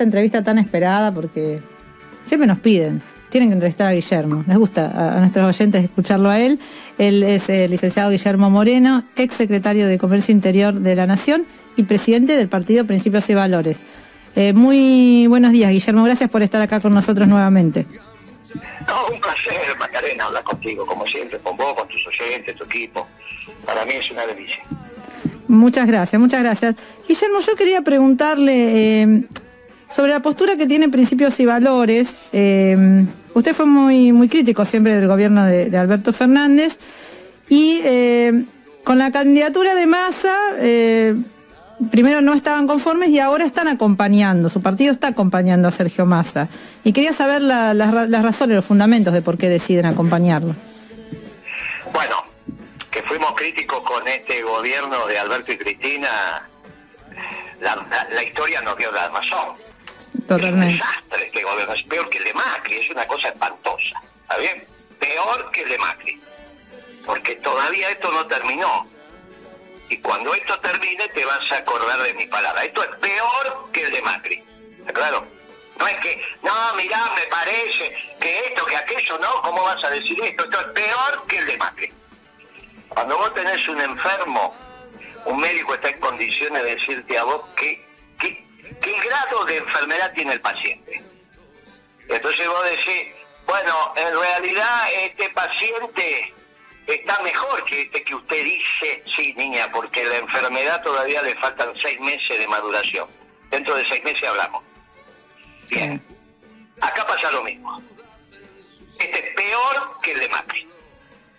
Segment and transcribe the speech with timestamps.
[0.00, 1.60] esta entrevista tan esperada porque
[2.24, 4.44] siempre nos piden, tienen que entrevistar a Guillermo.
[4.46, 6.58] Les gusta a, nuestros oyentes escucharlo a él.
[6.96, 11.44] Él es el licenciado Guillermo Moreno, ex secretario de Comercio Interior de la Nación
[11.76, 13.82] y presidente del partido Principios y Valores.
[14.36, 16.04] Eh, muy buenos días, Guillermo.
[16.04, 17.84] Gracias por estar acá con nosotros nuevamente.
[18.88, 23.06] No, un placer, Macarena, hablar contigo, como siempre, con vos, con tus oyentes, tu equipo.
[23.66, 24.62] Para mí es una delicia.
[25.46, 26.74] Muchas gracias, muchas gracias.
[27.06, 29.24] Guillermo, yo quería preguntarle eh,
[29.90, 32.18] sobre la postura que tiene Principios y Valores.
[32.32, 33.04] Eh,
[33.34, 36.78] usted fue muy, muy crítico siempre del gobierno de, Alberto Fernández
[37.48, 37.80] y
[38.84, 40.34] con la candidatura de Massa
[41.90, 46.48] primero no estaban conformes y ahora están acompañando, su partido está acompañando a Sergio Massa.
[46.84, 50.54] Y quería saber las razones, los fundamentos de por qué deciden acompañarlo.
[51.92, 52.16] Bueno,
[52.90, 56.48] que fuimos críticos con este gobierno de Alberto y Cristina,
[57.60, 59.69] la, historia nos dio la razón.
[60.26, 60.74] Totalmente.
[60.76, 64.02] Es un desastre este gobierno, es peor que el de Macri, es una cosa espantosa,
[64.22, 64.64] ¿está bien?
[64.98, 66.20] Peor que el de Macri,
[67.06, 68.86] porque todavía esto no terminó
[69.90, 72.64] y cuando esto termine te vas a acordar de mi palabra.
[72.64, 74.44] Esto es peor que el de Macri.
[74.94, 75.26] claro?
[75.78, 79.90] No es que, no, mirá, me parece que esto, que aquello, no, ¿cómo vas a
[79.90, 80.44] decir esto?
[80.44, 81.92] Esto es peor que el de Macri.
[82.88, 84.54] Cuando vos tenés un enfermo,
[85.24, 87.84] un médico está en condiciones de decirte a vos qué,
[88.80, 91.02] qué, grado de enfermedad tiene el paciente.
[92.08, 93.06] Entonces vos decís,
[93.46, 96.34] bueno, en realidad este paciente
[96.86, 101.72] está mejor que este que usted dice, sí, niña, porque la enfermedad todavía le faltan
[101.80, 103.08] seis meses de maduración.
[103.50, 104.62] Dentro de seis meses hablamos.
[105.68, 106.02] Bien.
[106.80, 107.82] Acá pasa lo mismo.
[108.98, 110.68] Este es peor que el de Macri.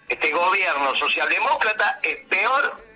[0.10, 2.91] Este gobierno socialdemócrata es peor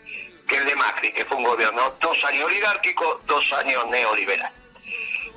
[0.47, 4.51] que el de Macri, que fue un gobierno dos años oligárquico, dos años neoliberal.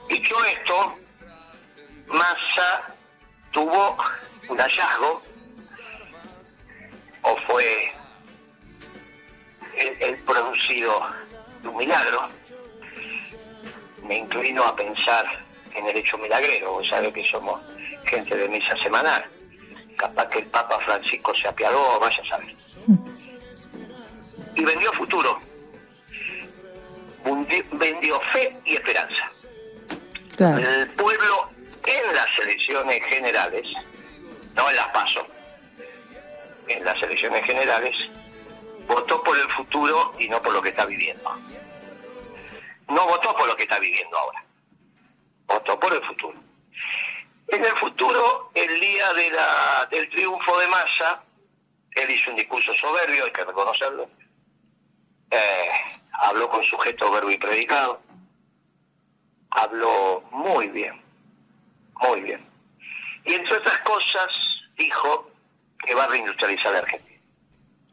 [0.09, 0.97] Dicho esto,
[2.07, 2.95] Massa
[3.51, 3.97] tuvo
[4.49, 5.23] un hallazgo
[7.23, 7.93] o fue
[9.77, 11.01] el, producido
[11.65, 12.29] un milagro,
[14.03, 15.27] me inclino a pensar
[15.75, 17.61] en el hecho milagrero, vos sabés que somos
[18.05, 19.25] gente de misa semanal,
[19.97, 22.55] capaz que el Papa Francisco se apiadó, vaya a saber.
[24.59, 25.41] Y vendió futuro,
[27.73, 29.31] vendió fe y esperanza.
[30.37, 31.51] El pueblo
[31.87, 33.69] en las elecciones generales,
[34.57, 35.25] no en las pasos,
[36.67, 37.97] en las elecciones generales,
[38.89, 41.37] votó por el futuro y no por lo que está viviendo.
[42.89, 44.43] No votó por lo que está viviendo ahora,
[45.47, 46.37] votó por el futuro.
[47.47, 51.23] En el futuro, el día de la, del triunfo de Massa,
[51.93, 54.18] él hizo un discurso soberbio, hay que reconocerlo.
[55.31, 55.71] Eh,
[56.13, 58.01] habló con sujeto, verbo y predicado.
[59.51, 61.01] Habló muy bien,
[62.01, 62.47] muy bien.
[63.25, 64.29] Y entre otras cosas
[64.77, 65.31] dijo
[65.85, 67.21] que va a reindustrializar la Argentina.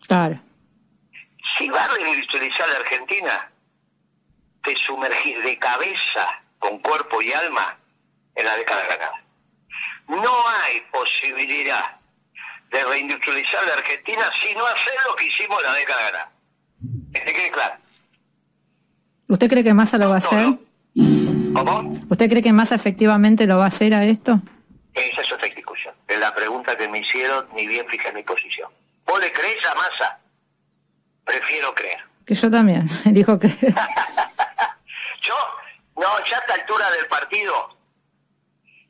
[0.07, 0.39] Claro.
[1.57, 3.51] Si va a reindustrializar la Argentina,
[4.63, 7.77] te sumergís de cabeza, con cuerpo y alma,
[8.35, 9.21] en la década ganada.
[10.07, 11.97] No hay posibilidad
[12.69, 16.31] de reindustrializar la Argentina si no hacer lo que hicimos en la década
[17.23, 17.75] ¿Te quede claro?
[19.29, 20.57] ¿Usted cree que Massa lo va a hacer?
[21.53, 21.93] ¿Cómo?
[22.09, 24.39] ¿Usted cree que Massa efectivamente lo va a hacer a esto?
[24.93, 25.93] Esa es otra discusión.
[26.07, 28.69] Es la pregunta que me hicieron, ni bien fija mi posición.
[29.05, 30.19] ¿Vos le crees a Massa?
[31.23, 31.99] Prefiero creer.
[32.25, 33.73] Que yo también, elijo creer.
[35.21, 35.35] yo,
[35.95, 37.77] no, ya a esta altura del partido...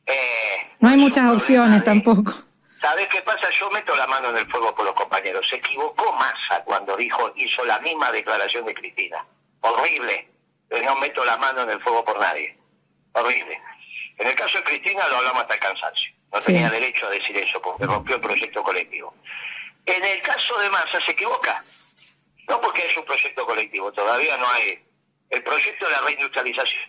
[0.07, 2.33] Eh, no hay muchas opciones tampoco.
[2.85, 3.49] ¿Sabes qué pasa?
[3.49, 5.47] Yo meto la mano en el fuego por los compañeros.
[5.49, 9.25] Se equivocó Massa cuando dijo, hizo la misma declaración de Cristina.
[9.61, 10.27] Horrible.
[10.69, 12.55] Pero no meto la mano en el fuego por nadie.
[13.13, 13.59] Horrible.
[14.19, 16.13] En el caso de Cristina lo hablamos hasta el cansancio.
[16.31, 19.15] No tenía derecho a decir eso porque rompió el proyecto colectivo.
[19.87, 21.59] En el caso de Massa se equivoca.
[22.47, 24.85] No porque es un proyecto colectivo, todavía no hay
[25.31, 26.83] el proyecto de la reindustrialización.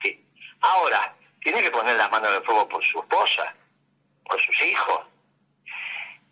[0.00, 0.26] Sí.
[0.62, 3.54] Ahora, tiene que poner las manos en el fuego por su esposa,
[4.24, 5.00] por sus hijos.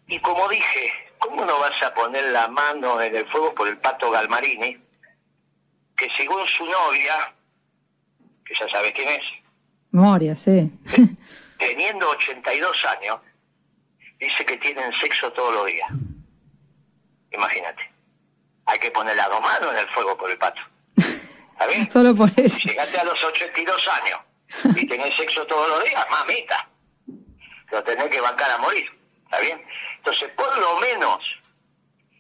[0.06, 3.78] Y como dije, ¿cómo no vas a poner la mano en el fuego por el
[3.78, 4.78] pato Galmarini,
[5.96, 7.34] que según su novia,
[8.44, 9.22] que ya sabe quién es,
[9.94, 10.72] Moria, sí.
[11.58, 13.20] Teniendo 82 años,
[14.18, 15.88] dice que tienen sexo todos los días.
[17.30, 17.80] Imagínate.
[18.66, 20.60] Hay que poner las dos manos en el fuego por el pato.
[20.96, 21.88] ¿Está bien?
[21.92, 22.58] Solo por eso.
[22.64, 24.20] Llegaste a los 82 años
[24.76, 26.68] y tenés sexo todos los días, mamita.
[27.70, 28.90] Lo tenés que bancar a morir.
[29.24, 29.64] ¿Está bien?
[29.96, 31.18] Entonces, por lo menos,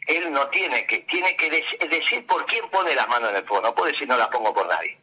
[0.06, 3.62] él no tiene que, tiene que decir por quién pone las manos en el fuego.
[3.62, 4.98] No puede decir no las pongo por nadie.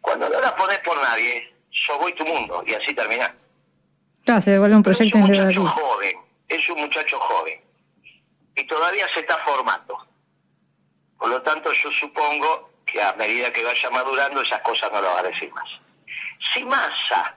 [0.00, 3.34] Cuando no la pones por nadie, yo voy tu mundo y así termina.
[4.24, 6.16] Claro, se un proyecto es un muchacho joven,
[6.48, 7.60] es un muchacho joven
[8.58, 10.06] y todavía se está formando.
[11.18, 15.08] Por lo tanto, yo supongo que a medida que vaya madurando esas cosas no lo
[15.08, 15.68] va a decir más.
[16.52, 17.36] Si Massa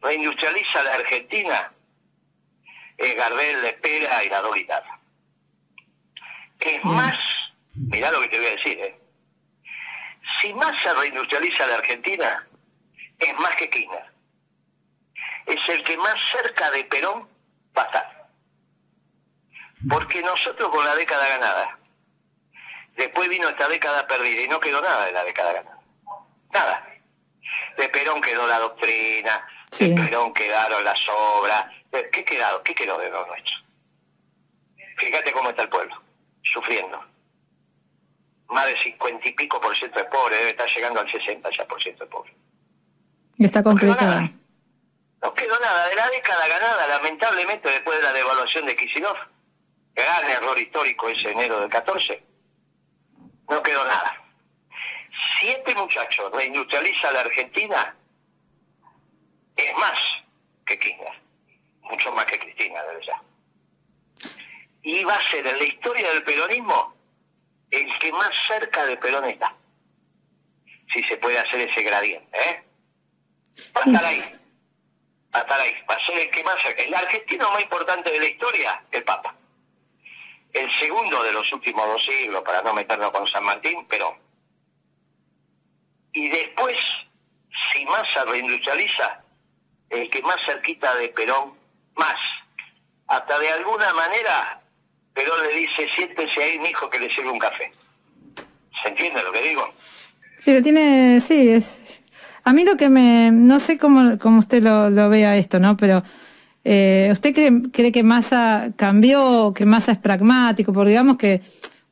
[0.00, 1.72] reindustrializa la Argentina,
[3.00, 5.00] Gardel, la Espera y la Dolitana.
[6.60, 7.18] Es más,
[7.74, 9.00] mirá lo que te voy a decir, ¿eh?
[10.40, 12.46] Si Massa reindustrializa la Argentina,
[13.18, 14.10] es más que Kirchner.
[15.46, 17.28] Es el que más cerca de Perón
[17.76, 18.28] va a estar.
[19.88, 21.78] Porque nosotros con la década ganada,
[22.96, 25.80] después vino esta década perdida y no quedó nada de la década ganada.
[26.52, 26.86] Nada.
[27.76, 29.46] De Perón quedó la doctrina,
[29.78, 31.66] de Perón quedaron las obras.
[31.90, 32.62] ¿Qué, quedado?
[32.62, 33.54] ¿Qué quedó de lo nuestro?
[34.98, 36.00] Fíjate cómo está el pueblo,
[36.42, 37.02] sufriendo.
[38.48, 41.66] Más de cincuenta y pico por ciento de pobre, debe estar llegando al 60 ya
[41.66, 42.34] por ciento de pobre.
[43.38, 44.28] Y está complicado.
[45.22, 45.88] No quedó, nada.
[45.88, 49.16] de la década ganada, lamentablemente, después de la devaluación de Kisilov.
[49.94, 52.22] Gran error histórico ese enero del 14.
[53.48, 54.16] No quedó nada.
[55.38, 57.96] Si este muchacho reindustrializa la Argentina,
[59.56, 59.98] es más
[60.64, 61.20] que Kirchner,
[61.90, 63.22] mucho más que Cristina, de ya.
[64.82, 66.94] Y va a ser en la historia del peronismo
[67.70, 69.54] el que más cerca de Perón está.
[70.92, 72.64] Si se puede hacer ese gradiente, ¿eh?
[73.76, 74.22] Va a estar ahí.
[75.34, 75.74] Va a estar ahí.
[75.88, 76.82] Va a ser el que más cerca.
[76.82, 79.34] El argentino más importante de la historia, el Papa.
[80.52, 84.14] El segundo de los últimos dos siglos, para no meternos con San Martín, Perón.
[86.12, 86.76] Y después,
[87.72, 89.22] si más se reindustrializa,
[89.90, 91.59] el que más cerquita de Perón,
[92.00, 92.18] más.
[93.06, 94.60] Hasta de alguna manera,
[95.14, 97.72] Perón le dice, siéntese ahí, mi hijo, que le sirve un café.
[98.82, 99.72] ¿Se entiende lo que digo?
[100.38, 101.78] Sí, lo tiene, sí, es...
[102.42, 105.76] A mí lo que me, no sé cómo, cómo usted lo, lo vea esto, ¿no?
[105.76, 106.02] Pero
[106.64, 110.72] eh, ¿usted cree, cree que Massa cambió, que Massa es pragmático?
[110.72, 111.42] Porque digamos que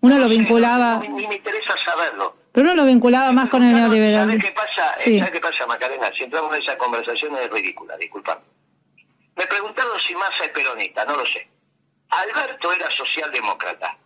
[0.01, 1.01] uno lo vinculaba...
[1.01, 2.35] ni me interesa saberlo.
[2.53, 4.41] Pero uno lo vinculaba más con el neoliberalismo.
[4.41, 4.95] ¿Sabes qué pasa?
[4.95, 6.11] ¿Sabes qué pasa, Macarena?
[6.17, 8.41] Si entramos en esa conversación es ridícula, disculpa.
[9.39, 11.49] Me preguntaron si Massa es peronista, no lo sé.
[12.11, 13.97] Alberto era socialdemócrata.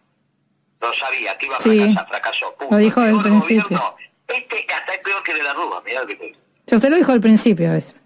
[0.79, 2.56] Lo sabía, que iba a fracasar, fracasó.
[2.70, 3.96] Lo dijo desde el principio.
[4.29, 6.38] este hasta es peor que de la Rúa, mirá lo que te digo.
[6.70, 7.96] usted lo dijo al principio a veces.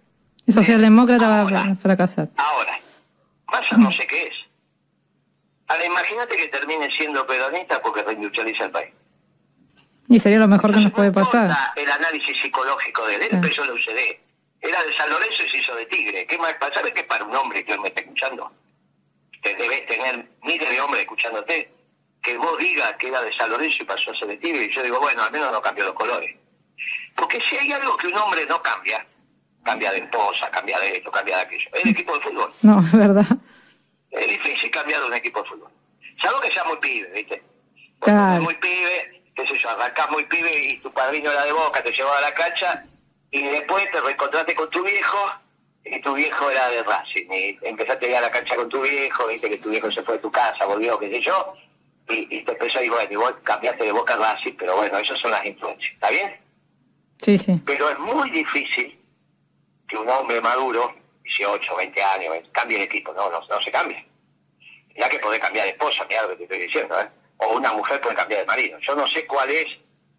[0.46, 2.28] El socialdemócrata va a fracasar.
[2.37, 2.78] Ahora,
[3.49, 4.34] Massa no sé qué es.
[5.67, 8.94] Ahora, imagínate que termine siendo peronista porque reindustrializa el país.
[10.08, 11.50] Y sería lo mejor que nos puede pasar.
[11.75, 14.25] El análisis psicológico de él, empezó la UCD.
[14.67, 16.27] Era de San Lorenzo y se hizo de Tigre.
[16.27, 16.57] ¿Qué más?
[16.75, 18.51] ¿Sabes que para un hombre que me está escuchando?
[19.43, 21.73] Te debes tener miles de hombres escuchándote.
[22.21, 24.65] Que vos digas que era de San Lorenzo y pasó a ser de Tigre.
[24.65, 26.35] Y yo digo, bueno, al menos no cambió los colores.
[27.15, 29.07] Porque si hay algo que un hombre no cambia,
[29.63, 31.71] cambia de esposa, cambia de esto, cambia de aquello.
[31.73, 32.53] Es el equipo de fútbol.
[32.63, 33.27] No, es verdad.
[34.11, 35.71] Es difícil cambiar de un equipo de fútbol.
[36.21, 37.43] Salvo que sea muy pibe, ¿viste?
[38.01, 38.43] Claro.
[38.43, 41.93] muy pibe, qué sé yo, arrancás muy pibe y tu padrino era de boca, te
[41.93, 42.85] llevaba a la cancha
[43.37, 45.31] y después te reencontraste con tu viejo
[45.85, 48.81] y tu viejo era de Racing y empezaste a ir a la cancha con tu
[48.81, 51.55] viejo, viste que tu viejo se fue de tu casa, volvió, qué sé yo,
[52.09, 54.96] y, te empezó a ir, bueno, y vos cambiaste de boca a Racing, pero bueno,
[54.96, 56.34] esas son las influencias, ¿está bien?
[57.20, 57.60] Sí, sí.
[57.67, 58.99] Pero es muy difícil
[59.87, 60.94] que un hombre maduro,
[61.25, 64.03] 18, 20 años, cambie de equipo, no, no, no se cambia.
[64.96, 67.08] Ya que podés cambiar de esposa, mira lo que te estoy diciendo, ¿eh?
[67.37, 68.79] o una mujer puede cambiar de marido.
[68.79, 69.67] Yo no sé cuál es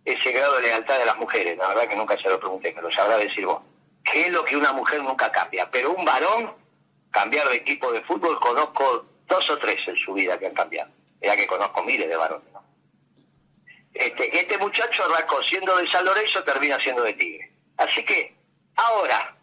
[0.07, 2.81] ese grado de lealtad de las mujeres, la verdad que nunca se lo pregunté, me
[2.81, 3.61] lo sabrá decir vos.
[4.03, 5.69] ¿Qué es lo que una mujer nunca cambia?
[5.69, 6.53] Pero un varón,
[7.11, 10.89] cambiar de equipo de fútbol, conozco dos o tres en su vida que han cambiado.
[11.21, 12.47] Ya que conozco miles de varones.
[13.93, 17.51] Este, este muchacho arrancó siendo de San Lorenzo, termina siendo de Tigre.
[17.75, 18.33] Así que,
[18.75, 19.35] ahora,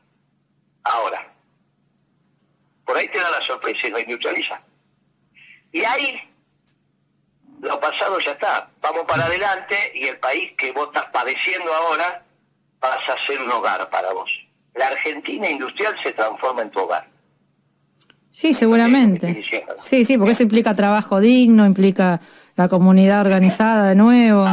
[0.84, 1.30] ahora,
[2.86, 4.62] por ahí te da la sorpresa y lo neutraliza.
[5.72, 6.33] Y ahí
[7.60, 12.22] lo pasado ya está, vamos para adelante y el país que vos estás padeciendo ahora
[12.78, 14.30] pasa a ser un hogar para vos.
[14.74, 17.06] La Argentina industrial se transforma en tu hogar.
[18.30, 19.44] Sí, seguramente.
[19.78, 22.20] Sí, sí, porque eso implica trabajo digno, implica
[22.56, 24.46] la comunidad organizada de nuevo.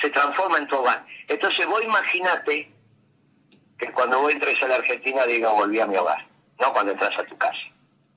[0.00, 1.04] Se transforma en tu hogar.
[1.26, 2.70] Entonces vos imaginate
[3.76, 6.24] que cuando vos entres a la Argentina diga volví a mi hogar,
[6.60, 7.58] no cuando entras a tu casa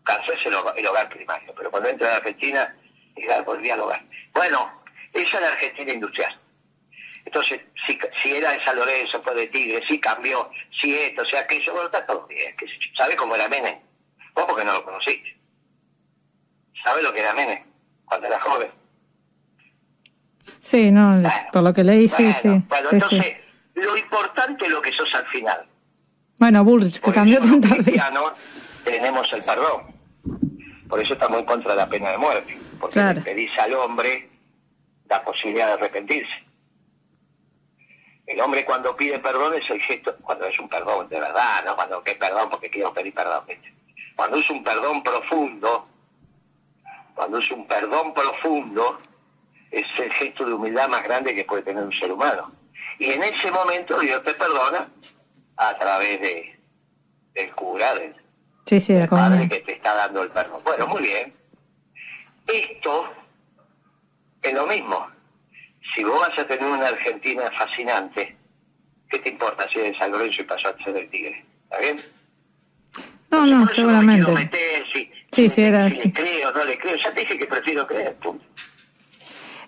[0.07, 2.75] es el hogar, el hogar primario, pero cuando entra a la Argentina,
[3.15, 4.03] ya volví al hogar.
[4.33, 4.81] Bueno,
[5.13, 6.39] esa es la Argentina industrial.
[7.25, 11.25] Entonces, si, si era de San Lorenzo, fue de Tigre, si cambió, si esto, o
[11.25, 12.55] sea, aquello, bueno, está todo bien.
[12.97, 13.79] ¿Sabe cómo era Menem?
[14.33, 15.37] Vos porque no lo conociste.
[16.83, 17.63] ¿Sabe lo que era Menem
[18.05, 18.71] cuando era joven?
[20.59, 22.49] Sí, no, por lo que leí, sí, sí.
[22.67, 23.37] Bueno, entonces,
[23.75, 25.65] lo importante es lo que sos al final.
[26.37, 27.67] Bueno, Bullrich, que cambió tanto.
[28.83, 29.90] tenemos el perdón.
[30.91, 32.57] Por eso estamos en contra de la pena de muerte.
[32.77, 34.27] Porque le pedís al hombre
[35.07, 36.43] la posibilidad de arrepentirse.
[38.27, 41.77] El hombre cuando pide perdón es el gesto, cuando es un perdón de verdad, no
[41.77, 43.45] cuando que perdón porque quiero pedir perdón.
[44.17, 45.87] Cuando es un perdón profundo,
[47.15, 48.99] cuando es un perdón profundo,
[49.71, 52.51] es el gesto de humildad más grande que puede tener un ser humano.
[52.99, 54.89] Y en ese momento Dios te perdona
[55.55, 56.59] a través de
[57.33, 58.13] del cura, del,
[59.09, 60.61] padre que te está dando el perdón.
[60.63, 61.33] Bueno, muy bien.
[62.47, 63.13] Esto
[64.41, 65.07] es lo mismo.
[65.93, 68.35] Si vos vas a tener una Argentina fascinante,
[69.09, 71.45] ¿qué te importa si eres San Lorenzo y pasó a ser el Tigre?
[71.63, 71.97] ¿Está bien?
[73.29, 74.29] No, no, seguramente.
[74.29, 76.95] No meter, si, sí, sí, era si le creo, no le creo.
[76.95, 78.43] Ya te dije que prefiero creer, punto.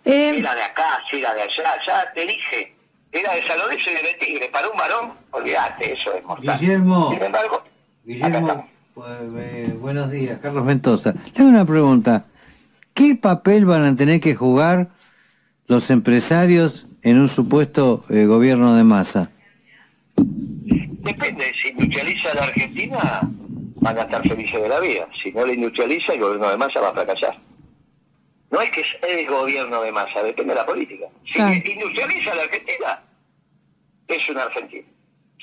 [0.05, 2.75] Eh, era de acá, si era de allá, ya te dije.
[3.11, 4.49] Era de San Lorenzo y de Tigre.
[4.49, 6.59] Para un varón, olvídate, eso es mortal.
[6.59, 7.11] Guillermo.
[7.11, 7.63] Sin embargo,
[8.03, 11.13] Guillermo, pues, eh, buenos días, Carlos Ventosa.
[11.13, 12.25] Le hago una pregunta.
[12.93, 14.89] ¿Qué papel van a tener que jugar
[15.67, 19.31] los empresarios en un supuesto eh, gobierno de masa?
[20.15, 23.21] Depende, si industrializa la Argentina,
[23.75, 25.07] van a estar felices de la vida.
[25.21, 27.37] Si no la industrializa, el gobierno de masa va a fracasar.
[28.51, 31.05] No es que es el gobierno de masa, depende de la política.
[31.25, 33.01] Si industrializa la Argentina,
[34.07, 34.87] es una Argentina.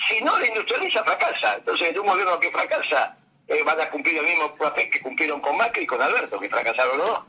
[0.09, 1.57] Si no la industrializa, fracasa.
[1.57, 3.16] Entonces, un gobierno que fracasa,
[3.50, 6.49] eh, van a cumplir el mismo papel que cumplieron con Macri y con Alberto, que
[6.49, 7.21] fracasaron los dos.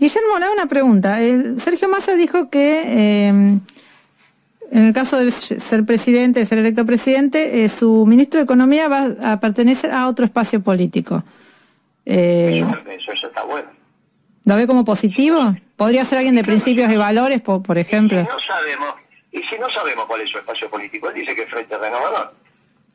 [0.00, 1.18] Guillermo, le hago una pregunta.
[1.58, 3.58] Sergio Massa dijo que eh,
[4.70, 8.88] en el caso de ser presidente, de ser electo presidente, eh, su ministro de Economía
[8.88, 11.24] va a pertenecer a otro espacio político.
[12.04, 13.68] Eh, eso, eso, está bueno.
[14.44, 15.54] ¿Lo ve como positivo?
[15.76, 18.20] ¿Podría ser alguien de principios y valores, por, ejemplo?
[18.20, 18.94] Y si no sabemos,
[19.32, 22.34] y si no sabemos cuál es su espacio político, él dice que es Frente Renovador.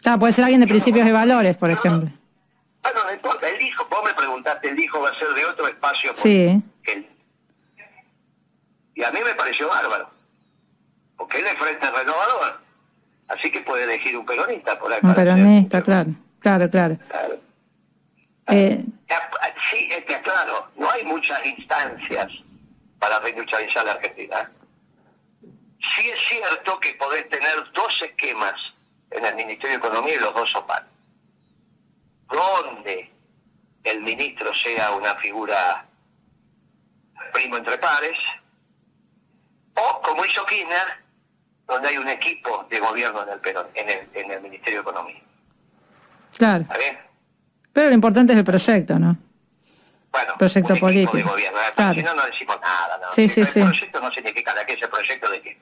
[0.03, 2.11] Claro, puede ser alguien de principios y valores, por ejemplo.
[2.81, 5.65] Bueno, no importa, el hijo, vos me preguntaste, el hijo va a ser de otro
[5.65, 6.13] espacio.
[6.13, 6.61] Sí.
[8.95, 10.09] Y a mí me pareció bárbaro,
[11.17, 12.59] porque él es frente renovador,
[13.29, 14.99] así que puede elegir un peronista por ahí.
[15.01, 16.97] Un peronista, claro, claro, claro.
[18.49, 18.83] Eh,
[19.71, 22.29] sí, es que claro, no hay muchas instancias
[22.99, 24.51] para reindustrializar la Argentina.
[25.41, 28.53] Sí es cierto que podés tener dos esquemas
[29.13, 30.83] en el Ministerio de Economía y los dos sopan.
[32.29, 33.11] Donde
[33.83, 35.85] el ministro sea una figura
[37.33, 38.17] primo entre pares,
[39.75, 41.03] o como hizo Kirchner,
[41.67, 44.89] donde hay un equipo de gobierno en el, Perón, en el, en el Ministerio de
[44.89, 45.21] Economía.
[46.37, 46.61] Claro.
[46.61, 46.97] ¿Está bien?
[47.71, 49.17] Pero lo importante es el proyecto, ¿no?
[50.11, 51.17] Bueno, proyecto un político.
[51.17, 51.59] de gobierno.
[51.75, 51.93] Claro.
[51.95, 52.99] Si no, no decimos nada.
[52.99, 53.09] ¿no?
[53.09, 53.61] Sí, sí, el sí.
[53.61, 54.65] proyecto no significa nada.
[54.65, 55.57] ¿Qué es el proyecto de qué?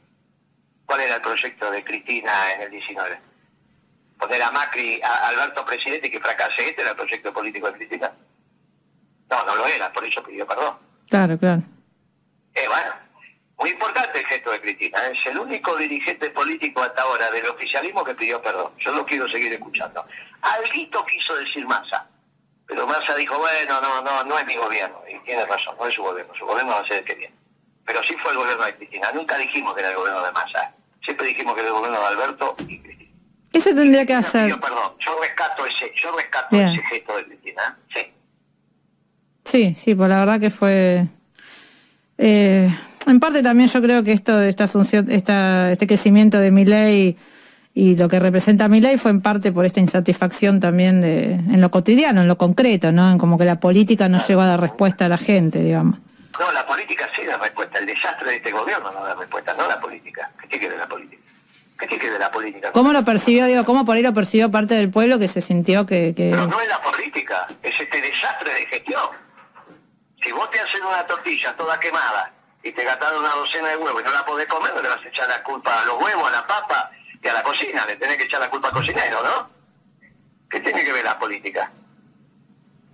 [0.86, 3.20] ¿Cuál era el proyecto de Cristina en el 19?
[4.21, 6.69] Poner a Macri, a Alberto presidente que fracase.
[6.69, 8.11] ¿Este era el proyecto político de Cristina?
[9.31, 10.77] No, no lo era, por eso pidió perdón.
[11.09, 11.63] Claro, claro.
[12.53, 12.91] Eh, bueno,
[13.57, 15.07] muy importante el gesto de Cristina.
[15.07, 18.71] Es el único dirigente político hasta ahora del oficialismo que pidió perdón.
[18.77, 20.05] Yo lo quiero seguir escuchando.
[20.41, 22.07] Alguito quiso decir Massa,
[22.67, 25.01] pero Massa dijo, bueno, no, no, no es mi gobierno.
[25.09, 26.31] Y tiene razón, no es su gobierno.
[26.35, 27.35] Su gobierno va a ser el que viene.
[27.87, 29.11] Pero sí fue el gobierno de Cristina.
[29.13, 30.75] Nunca dijimos que era el gobierno de Massa.
[31.03, 33.11] Siempre dijimos que era el gobierno de Alberto y Cristina.
[33.51, 34.60] ¿Qué se tendría que hacer?
[34.60, 34.93] perdón.
[35.00, 37.77] Yo rescato ese, yo rescato ese gesto de Cristina.
[37.96, 37.96] ¿eh?
[37.96, 38.12] Sí.
[39.43, 41.08] Sí, sí, pues la verdad que fue
[42.24, 42.72] eh,
[43.08, 47.17] en parte también yo creo que esto, esta asunción, esta, este crecimiento de mi ley
[47.74, 51.62] y lo que representa mi ley fue en parte por esta insatisfacción también de, en
[51.62, 53.12] lo cotidiano, en lo concreto, ¿no?
[53.12, 55.98] En como que la política no llegó a dar respuesta a la gente, digamos.
[56.39, 57.79] No, la política sí da respuesta.
[57.79, 60.29] El desastre de este gobierno no da respuesta, no la política.
[60.48, 61.24] ¿Qué ver la política?
[61.81, 62.71] ¿Qué tiene que ver la política?
[62.73, 65.88] ¿Cómo lo percibió, digo, cómo por ahí lo percibió parte del pueblo que se sintió
[65.88, 66.13] que...
[66.15, 66.29] que...
[66.29, 69.09] Pero no es la política, es este desastre de gestión.
[70.23, 74.00] Si vos te haces una tortilla toda quemada y te gastaron una docena de huevos
[74.00, 76.27] y no la podés comer, no le vas a echar la culpa a los huevos,
[76.27, 77.83] a la papa y a la cocina.
[77.88, 79.50] Le tenés que echar la culpa al cocinero, ¿no?
[80.51, 81.71] ¿Qué tiene que ver la política?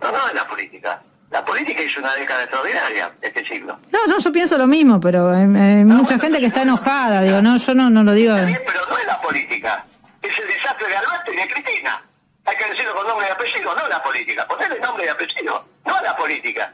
[0.00, 1.02] No, no es la política.
[1.30, 3.78] La política hizo una década extraordinaria este siglo.
[3.92, 7.74] No, yo pienso lo mismo, pero hay, mucha gente que está enojada, digo, no, yo
[7.74, 8.34] no, no lo digo.
[8.34, 9.84] Bien, pero no es la política.
[10.22, 12.02] Es el desastre de Alberto y de Cristina.
[12.46, 14.48] Hay que decirlo con nombre y apellido, no la política.
[14.48, 16.72] Ponerle nombre y apellido, no a la política.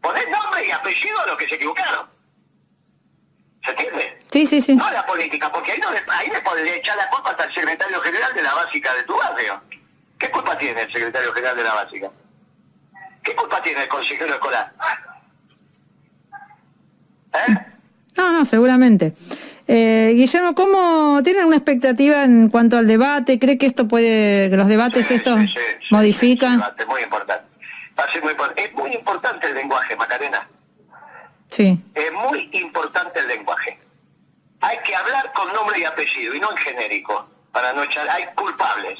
[0.00, 2.08] Poner nombre y apellido a los que se equivocaron.
[3.64, 4.18] ¿Se entiende?
[4.30, 4.74] Sí, sí, sí.
[4.74, 7.54] No la política, porque ahí, no le, ahí le puede echar la culpa hasta el
[7.54, 9.62] secretario general de la básica de tu barrio.
[10.18, 12.10] ¿Qué culpa tiene el secretario general de la básica?
[13.24, 14.72] ¿Qué culpa tiene el consejero escolar?
[17.32, 17.54] ¿Eh?
[18.16, 19.14] no, seguramente.
[19.66, 23.38] Eh, Guillermo, ¿cómo tienen una expectativa en cuanto al debate?
[23.38, 26.60] ¿Cree que esto puede, que los debates Sí, estos sí, sí, sí, modifican?
[26.60, 27.44] sí, muy importante.
[27.98, 28.62] Va a ser muy importante.
[28.64, 30.48] Es muy importante el lenguaje, Macarena.
[31.48, 33.78] Sí, Es muy importante el lenguaje.
[34.60, 38.08] Hay que hablar con nombre y apellido y no en genérico, para no echar.
[38.10, 38.98] Hay culpables,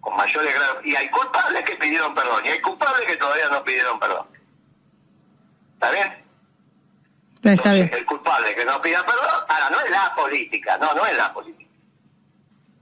[0.00, 0.84] con mayores grados.
[0.84, 4.26] Y hay culpables que pidieron perdón, y hay culpables que todavía no pidieron perdón.
[5.74, 6.24] ¿Está bien?
[7.42, 7.90] está bien.
[7.92, 11.32] El culpable que no pida perdón, ahora no es la política, no, no es la
[11.32, 11.70] política.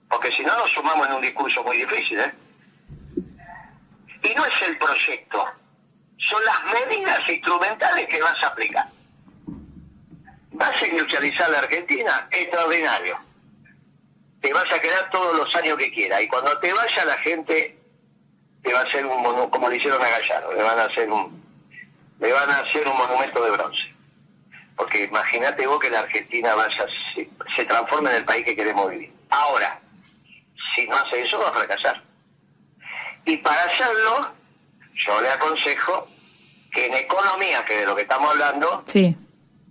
[0.08, 2.32] Porque si no nos sumamos en un discurso muy difícil, ¿eh?
[4.22, 5.44] Y no es el proyecto,
[6.18, 8.86] son las medidas instrumentales que vas a aplicar.
[10.52, 12.28] ¿Vas a industrializar la Argentina?
[12.30, 13.18] Extraordinario.
[14.40, 16.22] Te vas a quedar todos los años que quieras.
[16.22, 17.78] Y cuando te vaya la gente,
[18.62, 21.42] te va a hacer un como le hicieron a Gallardo, le van a hacer un,
[22.20, 23.82] le van a hacer un monumento de bronce.
[24.76, 28.90] Porque imagínate vos que la Argentina vaya, se, se transforme en el país que queremos
[28.90, 29.12] vivir.
[29.30, 29.80] Ahora,
[30.74, 32.02] si no hace eso, va a fracasar.
[33.24, 34.32] Y para hacerlo,
[34.94, 36.08] yo le aconsejo
[36.72, 39.16] que en economía, que de lo que estamos hablando, Sí,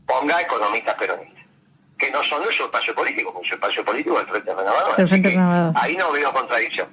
[0.08, 1.35] ponga economistas peronistas.
[1.98, 4.92] Que no son de su espacio político, porque su espacio político es el Frente Renovador.
[4.92, 5.74] Es el así Frente que Renovador.
[5.78, 6.88] Ahí no veo contradicción.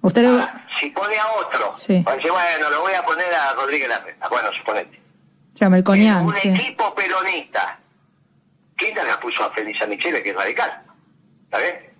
[0.00, 1.94] usted Ahora, si pone a otro, Sí.
[2.16, 4.28] dice, bueno, lo voy a poner a Rodríguez Larreta.
[4.28, 5.00] Bueno, suponete.
[5.54, 6.48] ya Melconian, un sí.
[6.48, 7.78] equipo peronista.
[8.76, 10.82] Kirchner la puso a Felisa Michele, que es radical.
[11.44, 11.92] ¿Está bien?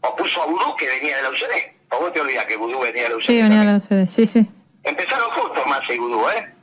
[0.00, 1.76] O puso a Vudú, que venía de la UCD.
[1.90, 3.26] O vos te olvidas que Vudú venía de la UCD.
[3.26, 3.72] Sí, venía también.
[3.74, 4.50] la sede, sí, sí.
[4.82, 6.54] Empezaron juntos Massa y Vudú, ¿eh?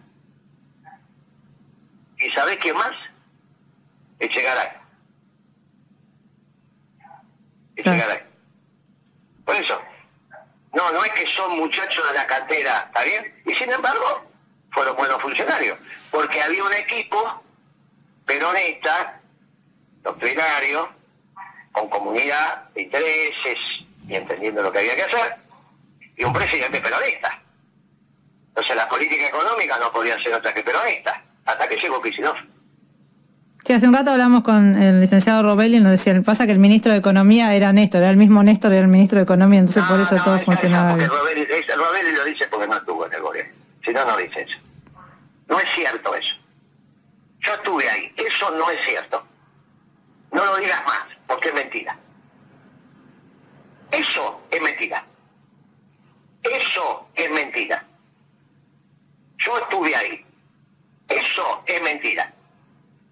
[2.25, 2.91] ¿Y sabés quién más?
[4.17, 4.69] Echegaray.
[7.75, 8.23] Echegaray.
[9.45, 9.79] Por eso.
[10.73, 13.43] No, no es que son muchachos de la cantera, ¿está bien?
[13.45, 14.25] Y sin embargo,
[14.71, 15.77] fueron buenos funcionarios.
[16.09, 17.43] Porque había un equipo
[18.25, 19.21] peronista,
[20.01, 20.89] doctrinario,
[21.71, 23.59] con comunidad de intereses
[24.07, 25.35] y entendiendo lo que había que hacer,
[26.17, 27.39] y un presidente peronista.
[28.47, 32.37] Entonces la política económica no podía ser otra que peronista, hasta que llegó Kicillof.
[33.65, 36.59] Sí, hace un rato hablamos con el licenciado Robelli y nos decía, pasa que el
[36.59, 39.83] ministro de Economía era Néstor, era el mismo Néstor, era el ministro de Economía, entonces
[39.85, 41.09] por eso todo esa- funcionaba esa bien.
[41.09, 43.51] Robelli lo dice porque no estuvo en el gobierno.
[43.83, 44.57] Si no, no dice eso.
[45.47, 46.35] No es cierto eso.
[47.39, 48.11] Yo estuve ahí.
[48.17, 49.23] Eso no es cierto.
[50.31, 51.97] No lo digas más, porque es mentira.
[53.91, 55.05] Eso es mentira.
[56.43, 57.83] Eso es mentira.
[59.37, 60.24] Yo estuve ahí.
[61.07, 62.33] Eso es mentira.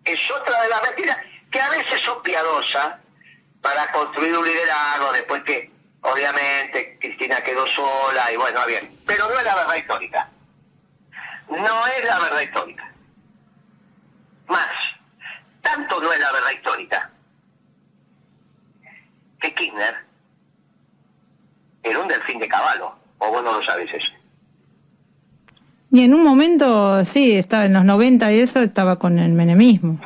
[0.05, 1.17] Es otra de las mentiras
[1.51, 2.95] que a veces son piadosas
[3.61, 8.97] para construir un liderazgo después que obviamente Cristina quedó sola y bueno, bien.
[9.05, 10.29] Pero no es la verdad histórica.
[11.49, 12.91] No es la verdad histórica.
[14.47, 14.69] Más,
[15.61, 17.11] tanto no es la verdad histórica
[19.39, 20.05] que Kirchner
[21.83, 22.95] era un delfín de caballo.
[23.19, 24.11] O vos no lo sabes eso.
[25.93, 29.99] Y en un momento, sí, estaba en los 90 y eso, estaba con el menemismo.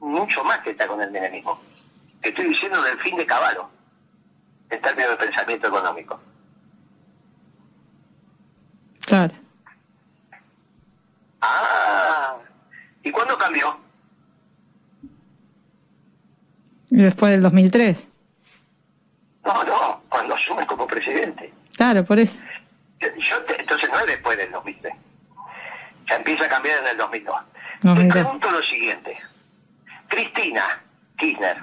[0.00, 1.58] mucho más que está con el menemismo.
[2.20, 3.70] Te estoy diciendo del fin de caballo,
[4.68, 6.20] en términos de pensamiento económico.
[9.06, 9.32] Claro.
[11.40, 12.36] Ah,
[13.02, 13.78] ¿y cuándo cambió?
[16.90, 18.08] Después del 2003.
[19.46, 21.50] No, no, cuando asume como presidente.
[21.76, 22.42] Claro, por eso.
[23.00, 24.92] Yo te- entonces no es después del 2003.
[26.08, 27.36] Ya empieza a cambiar en el 2002.
[27.80, 28.12] Te 2002.
[28.12, 29.16] pregunto lo siguiente.
[30.08, 30.62] Cristina
[31.16, 31.58] Kirchner,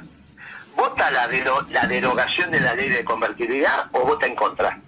[0.76, 1.28] ¿vota la,
[1.69, 4.80] la derogación de la ley de convertibilidad o vota en contra?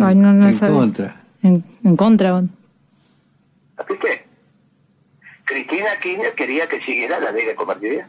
[0.00, 0.74] Ay, no, no en sabe.
[0.74, 1.16] contra.
[1.42, 2.40] En, en contra.
[3.88, 4.26] ¿Viste?
[5.44, 8.06] Cristina Kirchner quería que siguiera la ley de convertibilidad.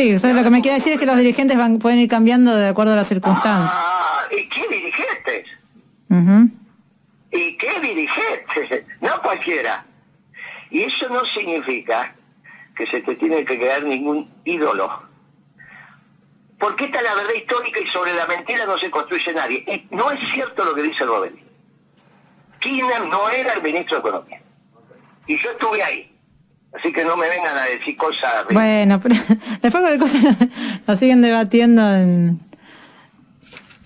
[0.00, 0.34] Sí, ¿sabes?
[0.34, 2.94] lo que me quiere decir es que los dirigentes van, pueden ir cambiando de acuerdo
[2.94, 3.70] a las circunstancias.
[3.70, 5.46] Ah, ¿y qué dirigentes?
[6.08, 6.48] Ujú.
[7.32, 8.86] ¿Y qué dirigentes?
[9.02, 9.84] No cualquiera.
[10.70, 12.14] Y eso no significa
[12.74, 15.02] que se te tiene que quedar ningún ídolo.
[16.58, 19.64] Porque esta es la verdad histórica y sobre la mentira no se construye nadie.
[19.66, 21.44] Y no es cierto lo que dice Robelli.
[22.58, 24.42] Kirchner no era el ministro de Economía.
[25.26, 26.09] Y yo estuve ahí.
[26.78, 28.44] Así que no me vengan a decir cosas...
[28.50, 29.14] Bueno, pero
[29.62, 30.46] después cualquier cosa lo,
[30.86, 32.40] lo siguen debatiendo en,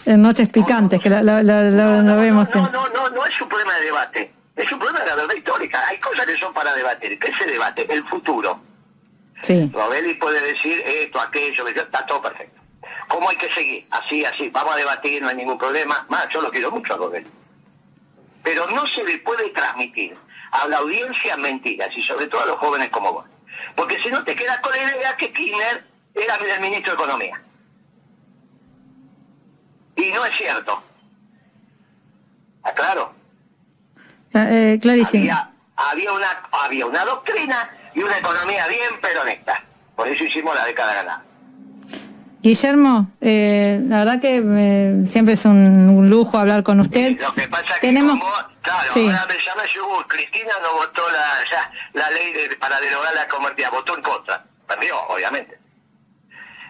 [0.07, 2.55] en noches picantes, que lo, vemos.
[2.55, 4.33] no, en- no, no, no es un problema de debate.
[4.57, 5.83] Es un problema de la verdad histórica.
[5.89, 7.19] Hay cosas que son para debatir.
[7.19, 7.87] ¿Qué se debate?
[7.93, 8.61] El futuro.
[9.43, 12.61] Sí, Robelli puede decir esto, aquello, que- está todo perfecto.
[13.09, 13.87] ¿Cómo hay que seguir?
[13.91, 14.49] Así, así.
[14.51, 16.07] Vamos a debatir, no hay ningún problema.
[16.09, 17.27] Más, yo lo quiero mucho a Gobel.
[18.43, 20.15] Pero no se le puede transmitir
[20.55, 23.27] a la audiencia mentiras, y sobre todo a los jóvenes como vos.
[23.75, 27.43] Porque si no te quedas con la idea que Kirchner era el ministro de Economía.
[29.97, 30.83] Y no es cierto.
[32.59, 33.15] ¿Está claro?
[34.33, 35.23] Eh, clarísimo.
[35.23, 39.61] Había, había, una, había una doctrina y una economía bien peronista.
[39.97, 41.25] Por eso hicimos la década ganada.
[42.45, 47.19] Guillermo, eh, la verdad que eh, siempre es un, lujo hablar con usted.
[47.19, 48.21] lo que pasa es que Tenemos...
[48.61, 53.15] claro, ahora me llama yo, Cristina no votó la, ya, la ley de, para derogar
[53.15, 55.59] la comercial, votó en contra, perdió, obviamente.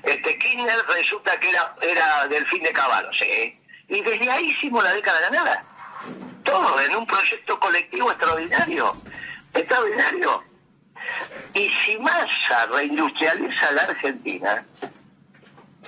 [0.05, 3.61] Este Kirchner resulta que era, era del fin de caballo, sí.
[3.89, 5.65] Y desde ahí hicimos la década ganada.
[6.45, 8.97] Todo en un proyecto colectivo extraordinario.
[9.53, 10.45] Extraordinario.
[11.53, 14.65] Y si Massa reindustrializa la Argentina,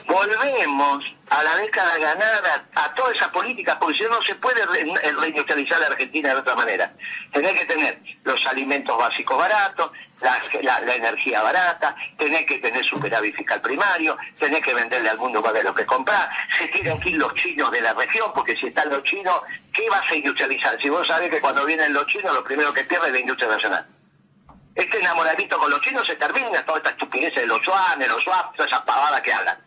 [0.07, 5.81] volvemos a la década ganada, a toda esa política, porque si no, se puede reindustrializar
[5.81, 6.93] la Argentina de otra manera.
[7.33, 9.91] Tenés que tener los alimentos básicos baratos,
[10.21, 15.53] la, energía barata, tenés que tener superávit fiscal primario, tenés que venderle al mundo más
[15.53, 18.69] de lo que comprar, se tienen que ir los chinos de la región, porque si
[18.69, 19.41] están los chinos,
[19.73, 20.81] ¿qué vas a industrializar?
[20.81, 23.49] Si vos sabés que cuando vienen los chinos, lo primero que pierde es la industria
[23.49, 23.87] nacional.
[24.75, 28.57] Este enamoramiento con los chinos se termina, toda esta estupidez de los yuanes, los swaps,
[28.57, 29.66] todas esas pavadas que hablan.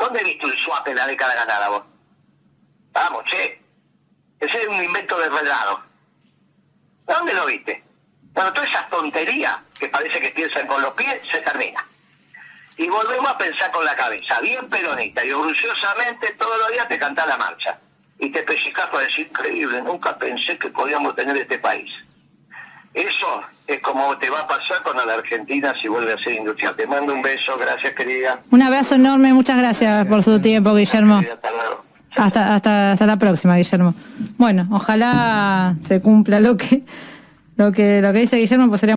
[0.00, 1.82] ¿Dónde visto el swap en la década ganada vos?
[2.92, 3.60] Vamos, che.
[4.40, 5.82] Ese es un invento de redado.
[7.06, 7.84] ¿Dónde lo viste?
[8.32, 11.84] Bueno, toda esa tontería que parece que piensan con los pies se termina.
[12.78, 16.98] Y volvemos a pensar con la cabeza, bien peronista, y orgullosamente todos los días te
[16.98, 17.78] canta la marcha.
[18.18, 21.92] Y te pellizcas para decir, increíble, nunca pensé que podíamos tener este país.
[22.94, 26.74] Eso es como te va a pasar con la Argentina si vuelve a ser industrial.
[26.74, 28.40] Te mando un beso, gracias querida.
[28.50, 31.20] Un abrazo enorme, muchas gracias por su tiempo, Guillermo.
[32.16, 33.94] Hasta, hasta, hasta la próxima, Guillermo.
[34.36, 36.82] Bueno, ojalá se cumpla lo que
[37.56, 38.96] lo que lo que dice Guillermo, pues sería